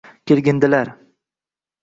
[0.25, 0.87] Kelgindilar